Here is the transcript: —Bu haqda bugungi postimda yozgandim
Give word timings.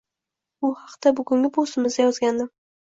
—Bu 0.65 0.71
haqda 0.79 1.13
bugungi 1.21 1.53
postimda 1.61 1.95
yozgandim 2.05 2.55